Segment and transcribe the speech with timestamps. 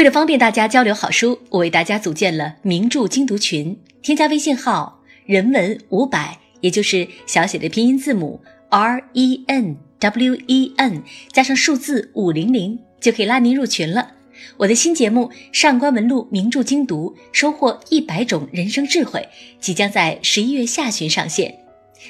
[0.00, 3.78] 为了方便大家交流好书，我为大家组建了名著精读群。
[4.00, 8.40] 添加微信号“人文五百”，也就是小写的拼音字母
[8.70, 11.02] R E N W E N
[11.34, 14.12] 加上数字五零零，就可以拉您入群了。
[14.56, 19.28] 我的新节目《上官文录名著精读》，收获一百种人生智慧，
[19.60, 21.54] 即将在十一月下旬上线。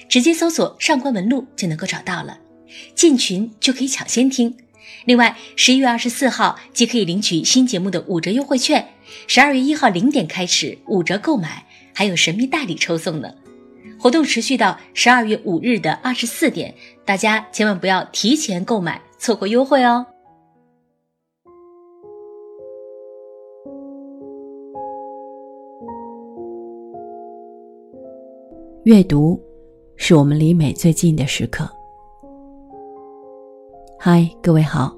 [0.09, 2.39] 直接搜索“上官文录”就能够找到了，
[2.95, 4.57] 进群就可以抢先听。
[5.05, 8.87] 另外，十一月二十四号即可以领取新节目的五折优惠券，
[9.27, 13.33] 十二月一号零点开始五折购买，还有神秘大礼抽送呢。
[13.99, 20.07] 活动持续到十二月五日的二十四点，大家千万不要提前购买，错过优惠哦。
[28.85, 29.39] 阅读，
[29.97, 31.71] 是我们离美最近的时刻。
[34.03, 34.97] 嗨，各位好，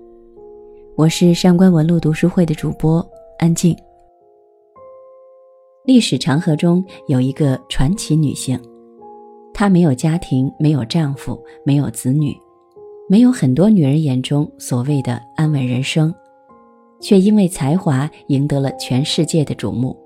[0.95, 3.05] 我是上官文露读书会的主播
[3.37, 3.77] 安静。
[5.85, 8.57] 历史长河中有一个传奇女性，
[9.53, 11.37] 她没有家庭，没有丈夫，
[11.67, 12.33] 没有子女，
[13.09, 16.15] 没有很多女人眼中所谓的安稳人生，
[17.01, 19.97] 却因为才华赢得了全世界的瞩目。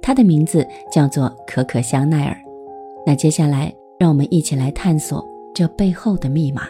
[0.00, 2.36] 她的名字叫做可可香奈儿。
[3.06, 6.66] 那接下来，让我们一起来探索这背后的密码。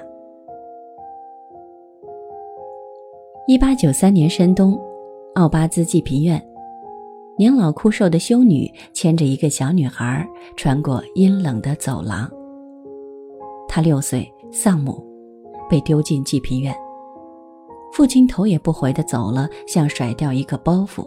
[3.49, 4.79] 一八九三年深冬，
[5.35, 6.41] 奥巴兹济贫院，
[7.37, 10.25] 年老枯瘦的修女牵着一个小女孩
[10.57, 12.31] 穿过阴冷的走廊。
[13.67, 15.05] 她六岁，丧母，
[15.69, 16.73] 被丢进济贫院。
[17.93, 21.05] 父亲头也不回地走了，像甩掉一个包袱。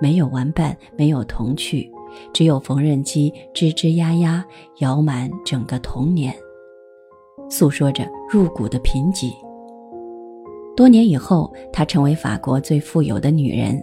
[0.00, 1.92] 没有玩伴，没有童趣，
[2.32, 4.42] 只有缝纫机吱吱呀呀
[4.78, 6.34] 摇满整个童年，
[7.50, 9.30] 诉说着入骨的贫瘠。
[10.74, 13.82] 多年以后，她成为法国最富有的女人，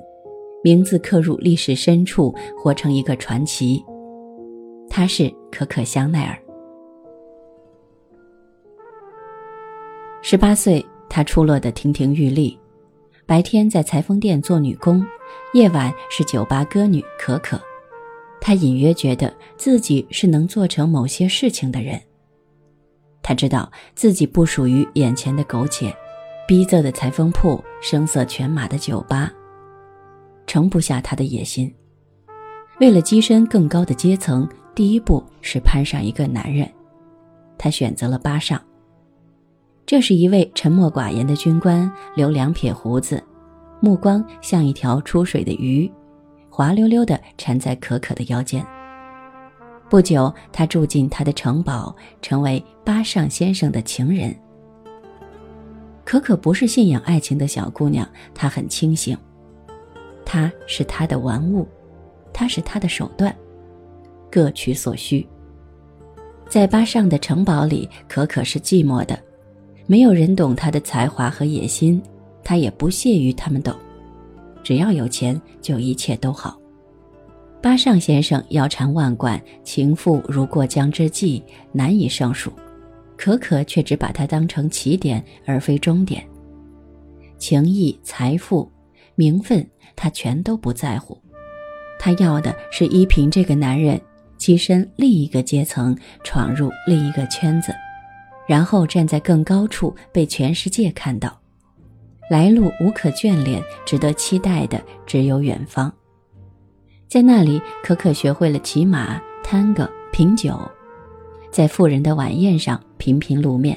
[0.64, 3.84] 名字刻入历史深处，活成一个传奇。
[4.90, 6.38] 她是可可香奈儿。
[10.22, 12.58] 十八岁，她出落得亭亭玉立，
[13.25, 15.06] 白天在裁缝店做女工，
[15.53, 17.59] 夜晚是酒吧歌女可可。
[18.42, 22.02] 她隐约觉得自己是能做成某些事情的人。
[23.22, 25.94] 她知道自己不属于眼前的苟且。
[26.50, 29.32] 逼仄的裁缝铺，声色犬马的酒吧，
[30.48, 31.72] 盛不下他的野心。
[32.80, 36.68] 为了跻身更高的阶层，第一步是攀上一个男人。
[37.56, 38.60] 他选择了巴尚。
[39.86, 43.24] 这是一位沉默寡言的军官，留两撇胡子，
[43.80, 45.88] 目光像一条出水的鱼，
[46.50, 48.66] 滑溜溜地缠在可可的腰间。
[49.88, 54.36] 不久，他住进他的城堡，成为巴尚先生的情人。
[56.09, 59.16] 可可不是信仰爱情的小姑娘，她很清醒。
[60.25, 61.68] 他是她的玩物，
[62.34, 63.36] 他是她的手段，
[64.31, 65.24] 各取所需。
[66.48, 69.19] 在巴尚的城堡里，可可是寂寞的，
[69.86, 72.02] 没有人懂她的才华和野心，
[72.44, 73.72] 她也不屑于他们懂。
[74.64, 76.59] 只要有钱，就一切都好。
[77.62, 81.40] 巴尚先生腰缠万贯，情妇如过江之鲫，
[81.72, 82.52] 难以胜数。
[83.19, 86.25] 可可却只把它当成起点而非终点，
[87.38, 88.72] 情谊、财富、
[89.16, 91.22] 名分，他全都不在乎。
[92.00, 94.00] 他要的是依凭这个男人
[94.38, 95.94] 跻身另一个阶层，
[96.24, 97.75] 闯入另一个圈子，
[98.47, 101.38] 然后站在更高处被全世界看到。
[102.30, 105.94] 来路无可眷恋，值得期待的只有远方。
[107.09, 110.57] 在那里，可可学会了骑马、探戈、品酒。
[111.51, 113.76] 在富人的晚宴上频频露面。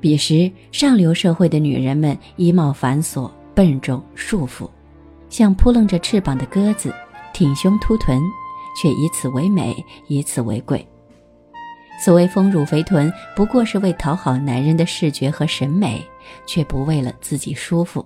[0.00, 4.66] 彼时，上流社会的女人们衣帽繁琐、笨重、束缚，
[5.28, 6.90] 像扑棱着翅膀的鸽子，
[7.34, 8.18] 挺胸凸臀，
[8.80, 9.76] 却以此为美，
[10.08, 10.88] 以此为贵。
[12.02, 16.02] 所谓丰乳肥臀，不过是为讨好男人的视觉和审美，
[16.46, 18.02] 却不为了自己舒服。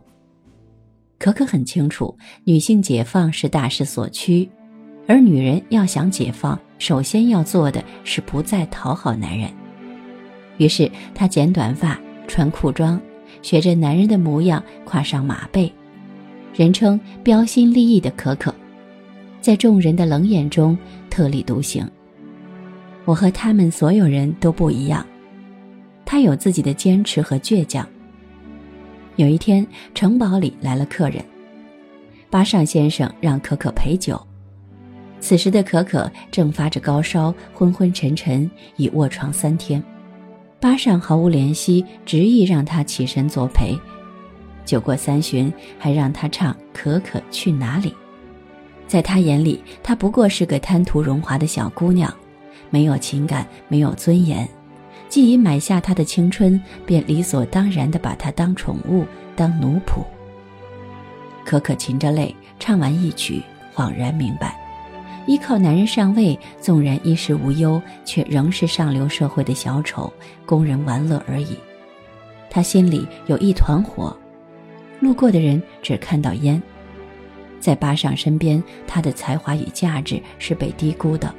[1.17, 4.51] 可可很清楚，女性解放是大势所趋。
[5.07, 9.49] 而女人要想解放，首先要做的是不再讨好男人。
[10.59, 13.01] 于是她剪短发，穿裤装，
[13.43, 15.73] 学着男人的模样，跨上马背。
[16.55, 18.55] 人称标新立异的可可，
[19.41, 20.79] 在众人的冷眼中
[21.11, 21.89] 特立独行。
[23.05, 25.05] 我和他们所有人都不一样，
[26.05, 27.87] 她有自己的坚持和倔强。
[29.17, 31.25] 有一天，城堡里来了客人，
[32.31, 34.21] 巴尚先生让可可陪酒。
[35.21, 39.83] 此时的可可正发着高烧，昏昏沉沉，已卧床三天。
[40.65, 43.79] 巴尚毫无怜惜，执意让他起身作陪。
[44.65, 47.91] 酒过三巡，还让他唱《可可去哪里》。
[48.87, 52.11] 在他眼里，她不过是个贪图荣华的小姑娘，
[52.71, 54.49] 没有情感，没有尊严。
[55.11, 59.05] 既已买下她的青春，便理所当然地把她当宠物，
[59.37, 60.03] 当奴仆。
[61.45, 63.43] 可可噙着泪唱完一曲，
[63.75, 64.59] 恍然明白，
[65.27, 70.13] 依靠男人上位，纵然衣食无忧，却仍是上流社会的小丑，
[70.45, 71.57] 供人玩乐而已。
[72.51, 74.17] 他心里有一团火，
[75.01, 76.63] 路过的人只看到烟。
[77.59, 81.35] 在巴尚身边，他的才华与价值是被低估的。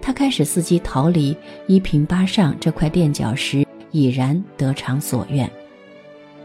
[0.00, 1.36] 他开始伺机逃离，
[1.66, 5.50] 依凭巴尚这块垫脚石，已然得偿所愿。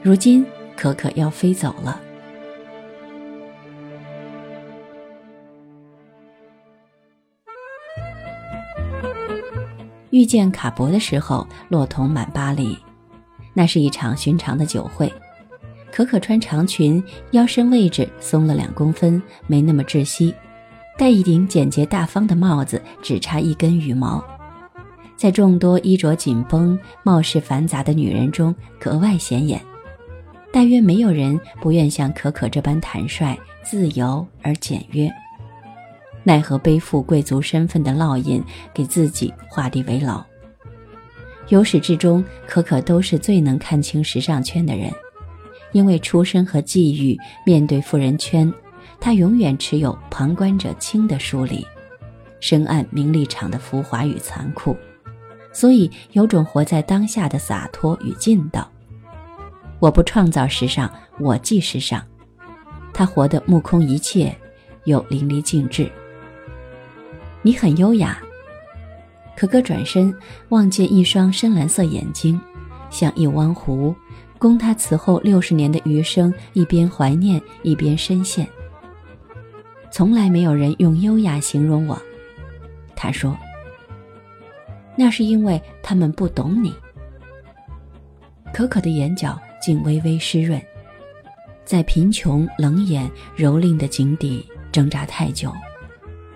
[0.02, 0.44] 如今，
[0.76, 2.02] 可可要飞走了。
[10.12, 12.78] 遇见卡伯的时候，骆童满巴黎。
[13.54, 15.12] 那是一场寻常的酒会。
[15.92, 20.34] 可可穿长裙，腰身位置松了两公分，没那么窒息，
[20.98, 24.24] 戴一顶简洁大方的帽子，只差一根羽毛，
[25.18, 29.62] 在众多衣着紧绷、貌似繁杂的女人中格外显眼。
[30.54, 35.12] 大约没有人不愿像可可这般坦率、自由而简约，
[36.24, 40.24] 奈何背负贵族身份的烙印，给自己画地为牢。
[41.50, 44.92] 由始至终，可可都是最能看清时尚圈的人。
[45.74, 48.54] 因为出身和际遇，面对富人圈，
[49.00, 51.66] 他永远持有旁观者清的疏离，
[52.42, 54.76] 深谙名利场的浮华与残酷，
[55.54, 58.70] 所以有种活在当下的洒脱与劲道。
[59.80, 62.06] 我不创造时尚，我即时尚。
[62.94, 64.36] 他活得目空一切，
[64.84, 65.90] 又淋漓尽致。
[67.42, 68.22] 你很优雅。
[69.36, 70.14] 可可转身
[70.50, 72.40] 望见一双深蓝色眼睛，
[72.90, 73.96] 像一汪湖。
[74.38, 78.48] 供他此后六十年的余生一边怀念一边深陷。
[79.92, 82.02] 从来没有人用优雅形容我，
[82.96, 83.38] 他说。
[84.96, 86.74] 那是因为他们不懂你。
[88.52, 90.62] 可可的眼角竟微微湿润，
[91.64, 95.54] 在贫穷冷眼蹂躏的井底挣扎太久，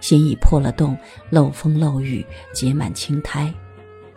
[0.06, 0.96] 心已破了洞，
[1.32, 2.24] 漏风漏雨，
[2.54, 3.52] 结满青苔，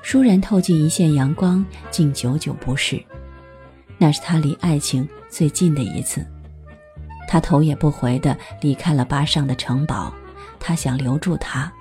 [0.05, 3.03] 倏然透进一线阳光，竟久久不逝。
[3.97, 6.23] 那是他离爱情最近的一次，
[7.27, 10.13] 他头也不回地离开了巴尚的城堡。
[10.61, 11.73] 他想留住她，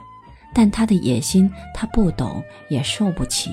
[0.54, 3.52] 但他的野心他不懂也受不起。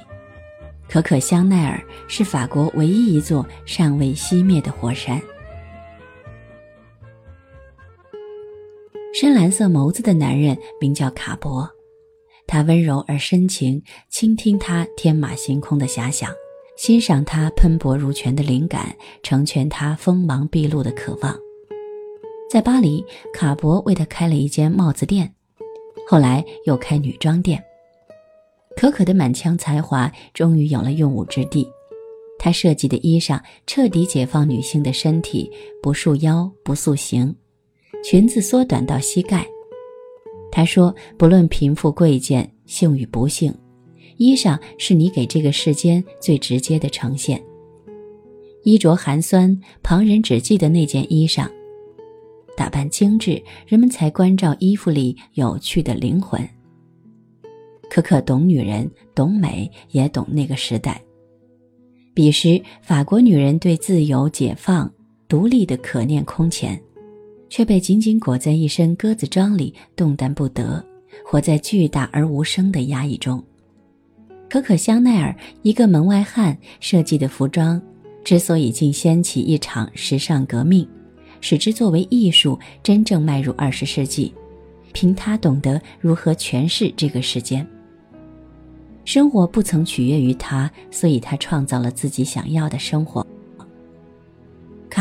[0.89, 5.21] 可可香奈儿是法国唯一一座尚未熄灭的火山。
[9.15, 11.71] 深蓝色眸子的男人名叫卡伯，
[12.49, 13.81] 他温柔而深情，
[14.11, 16.29] 倾听他天马行空的遐想。
[16.77, 21.33] 欣赏他喷薄如泉的灵感，成全他锋芒毕露的渴望。
[22.51, 25.33] 在巴黎，卡伯为他开了一间帽子店，
[26.09, 27.63] 后来又开女装店。
[28.77, 31.65] 可可的满腔才华终于有了用武之地，
[32.37, 35.49] 他设计的衣裳彻底解放女性的身体，
[35.81, 37.37] 不束腰，不塑形，
[38.05, 39.47] 裙子缩短到膝盖。
[40.53, 43.53] 他说：“不论贫富贵贱，幸与不幸。”
[44.19, 47.43] 衣裳是你给这个世间最直接的呈现。
[48.63, 51.49] 衣着寒酸，旁人只记得那件衣裳；
[52.55, 56.47] 打扮精致，人们才关照衣服里有趣的灵魂。
[57.89, 61.03] 可可懂女人，懂美，也懂那个时代。
[62.13, 64.93] 彼时，法国女人对自由、解放、
[65.27, 66.81] 独立的可念空前，
[67.55, 70.85] 却被紧紧裹在一身鸽子装里，动弹不得，
[71.25, 73.41] 活在巨大而无声的压抑中。
[74.51, 75.33] 可可香奈儿
[75.63, 77.81] 一个门外汉设计的服装，
[78.25, 80.85] 之所以竟掀起一场时尚革命，
[81.41, 84.35] 使之作为艺术真正迈入二十世纪，
[84.93, 87.65] 凭他懂得如何诠释这个时间。
[89.05, 93.25] 生活不曾取悦于他，所以他创造了自己想要的生活。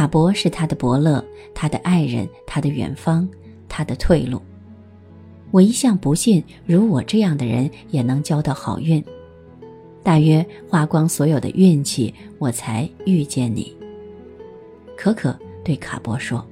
[0.03, 1.23] 卡伯是他的伯乐，
[1.55, 3.25] 他的爱人，他的远方，
[3.69, 4.41] 他的退路。
[5.49, 9.01] 我一向不信，如我这样的人也能交到好运。
[10.03, 13.73] 大约花光所有的运气，我才遇见你。
[14.97, 16.45] 可可对卡伯说。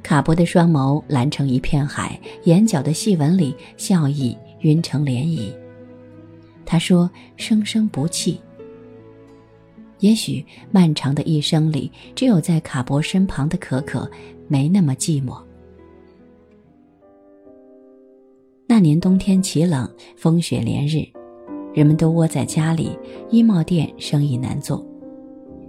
[0.00, 5.52] 卡伯的双眸蓝成一片海，眼角的细纹里笑意晕成涟漪。
[6.64, 8.40] 他说：“生生不弃。”
[10.00, 14.10] 也许漫长的一生里，只有在卡伯身旁的可可
[14.48, 15.40] 没那么寂寞。
[18.66, 21.06] 那年冬天奇冷，风雪连日。
[21.72, 22.98] 人们都窝在家里，
[23.28, 24.84] 衣帽店生意难做。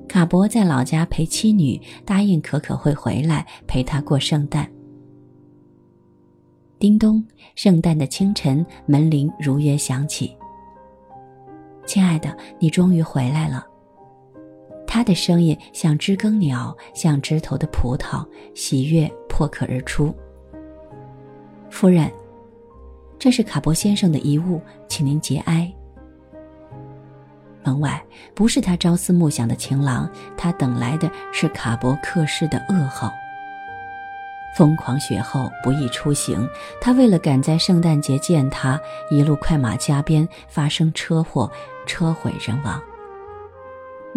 [0.07, 4.69] 卡博在老家陪妻女，答应可可会回来陪他过圣诞。
[6.79, 7.23] 叮咚，
[7.55, 10.33] 圣诞的清晨，门铃如约响起。
[11.85, 13.65] 亲爱的，你终于回来了。
[14.97, 18.25] 他的声音像知更鸟，像枝头的葡萄，
[18.55, 20.11] 喜悦破壳而出。
[21.69, 22.11] 夫人，
[23.19, 25.71] 这是卡伯先生的遗物，请您节哀。
[27.63, 33.13] 门外不是他朝思暮想的情郎，他等来的是卡伯克氏的噩耗。
[34.57, 36.49] 疯狂雪后不易出行，
[36.81, 41.51] 他为了赶在圣诞节见他，一路快马加鞭，发生车祸，
[41.85, 42.81] 车毁人亡。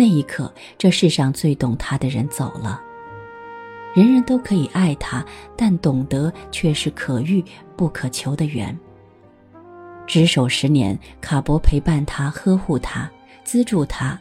[0.01, 2.81] 那一刻，这世上最懂他的人走了。
[3.95, 5.23] 人人都可以爱他，
[5.55, 7.45] 但懂得却是可遇
[7.77, 8.75] 不可求的缘。
[10.07, 13.11] 执手十年，卡博陪伴他，呵护他，
[13.45, 14.19] 资助他，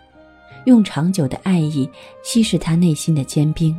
[0.65, 1.89] 用长久的爱意
[2.23, 3.73] 稀释他内心的坚冰。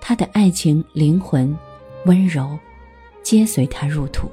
[0.00, 1.58] 他的爱情、灵魂、
[2.06, 2.56] 温柔，
[3.20, 4.30] 皆随他入土。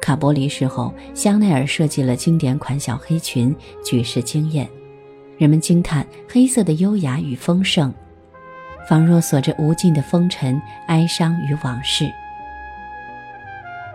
[0.00, 3.52] 卡博离世后，香奈儿设计了经典款小黑裙，
[3.84, 4.70] 举世惊艳。
[5.42, 7.92] 人们惊叹黑色的优雅与丰盛，
[8.88, 12.08] 仿若锁着无尽的风尘、哀伤与往事。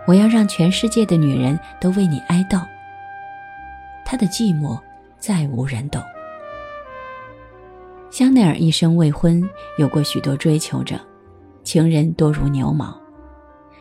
[0.06, 2.60] 我要让全世界的女人都为你哀悼。
[4.04, 4.78] 她的寂寞，
[5.18, 6.02] 再无人懂。
[8.10, 9.42] 香奈儿一生未婚，
[9.78, 11.00] 有过许多追求者，
[11.64, 12.94] 情人多如牛毛。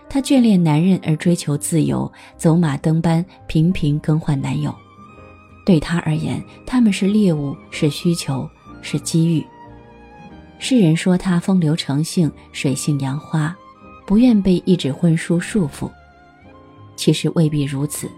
[0.08, 4.74] 她眷恋男人而追求自由，走马灯般频频更换男友。
[5.68, 8.50] 对他而言，他们是猎物，是需求，
[8.82, 9.46] 是机遇。
[10.60, 13.54] 世人说他风流成性，水性杨花，
[14.06, 15.92] 不愿被一纸婚书束缚。
[16.96, 18.10] 其实未必如此，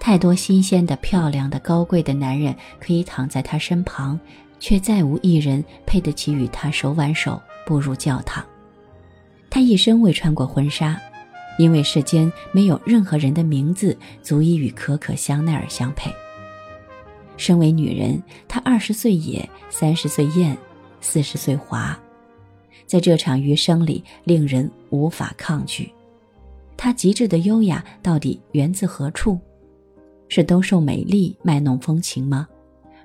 [0.00, 4.18] 太多新鲜的、漂亮的、高贵的男人可以躺在他身旁。
[4.62, 8.44] 却再无一人配得起与他手挽手步入教堂。
[9.48, 11.00] 他一生未穿过婚纱，
[11.58, 16.12] 因为世间没有任何人的名字足以与可可香奈儿相配。
[17.40, 20.54] 身为女人，她二十岁野，三十岁艳，
[21.00, 21.98] 四十岁华，
[22.86, 25.90] 在这场余生里，令人无法抗拒。
[26.76, 29.38] 她极致的优雅到底源自何处？
[30.28, 32.46] 是兜售美丽、卖弄风情吗？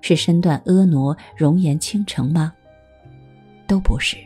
[0.02, 2.52] 是身段婀娜、容颜倾城吗？
[3.66, 4.18] 都不是。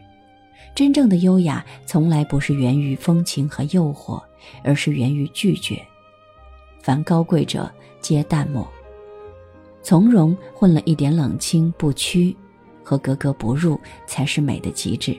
[0.73, 4.19] 真正的优雅从来不是源于风情和诱惑，
[4.63, 5.79] 而是源于拒绝。
[6.81, 8.67] 凡高贵者皆淡漠，
[9.81, 12.35] 从容混了一点冷清不屈
[12.83, 15.17] 和格格不入，才是美的极致。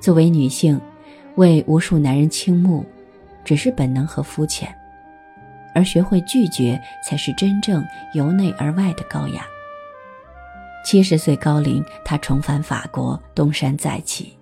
[0.00, 0.80] 作为女性，
[1.36, 2.84] 为无数男人倾慕，
[3.44, 4.74] 只是本能和肤浅。
[5.74, 7.84] 而学会拒绝，才是真正
[8.14, 9.44] 由内而外的高雅。
[10.84, 14.36] 七十岁高龄，他重返法国，东山再起，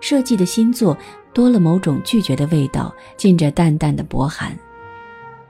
[0.00, 0.96] 设计的新作
[1.32, 4.54] 多了某种拒绝的味道，浸着淡淡的薄寒。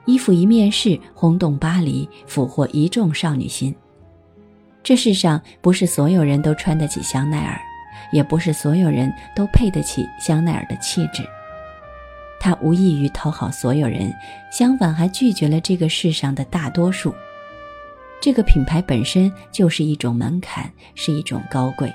[0.09, 3.75] 衣服一面世，轰动巴黎，俘获一众少女心。
[4.81, 7.61] 这世上不是所有人都穿得起香奈儿，
[8.11, 11.23] 也不是所有人都配得起香奈儿的气质。
[12.39, 14.11] 他无异于讨好所有人，
[14.51, 17.13] 相反还拒绝了这个世上的大多数。
[18.19, 21.93] 这个品牌本身就是一种门槛，是一种高贵。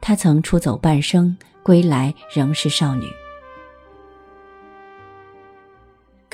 [0.00, 3.06] 他曾出走半生，归来仍是少女。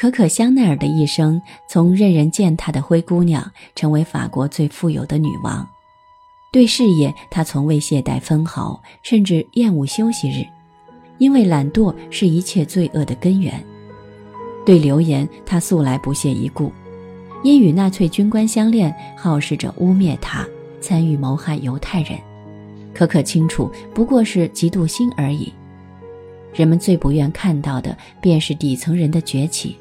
[0.01, 5.69] 可可香奈儿的一生，从任人践踏的灰姑娘，成为法国最富有的女王。
[6.53, 10.47] 对事业，她从未懈怠分毫，甚至厌恶休息日。
[11.19, 13.61] 因为懒惰是一切罪恶的根源，
[14.65, 16.71] 对流言他素来不屑一顾。
[17.43, 20.47] 因与纳粹军官相恋，好事者污蔑他
[20.81, 22.17] 参与谋害犹太人，
[22.95, 25.53] 可可清楚不过是嫉妒心而已。
[26.55, 29.77] 人们最不愿看到的便是底层人的崛起，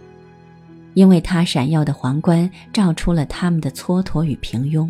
[0.98, 4.90] 因为他闪耀的皇冠照出了他们的蹉跎与平庸。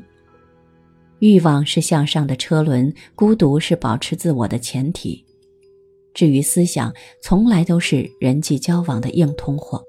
[1.20, 5.22] 欲望是向上的车轮，孤独是保持自我的前提。
[6.14, 9.84] 至于思想，从来都是人际交往的硬通货。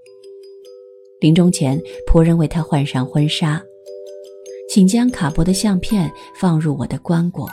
[1.20, 3.62] 临终前，仆人为他换上婚纱，
[4.68, 7.48] 请将卡博的相片放入我的棺椁，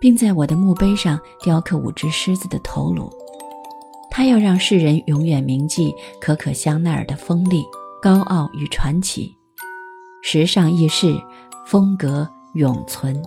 [0.00, 3.08] 并在我的墓碑上雕刻五只狮子的头颅。
[4.10, 7.62] 他要让世人永远铭记可可香奈儿的锋利、
[8.02, 9.36] 高傲与传奇，
[10.24, 11.14] 时尚易逝，
[11.64, 13.22] 风格永存。